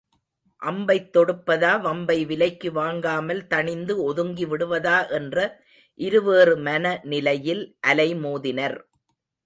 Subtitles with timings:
[0.61, 5.37] அம்பைத் தொடுப்பதா வம்பை விலைக்கு வாங்காமல் தணிந்து ஒதுங்கி விடுவதா என்ற
[5.99, 8.79] இருவேறு மன நிலையில் அலைமோதினர்.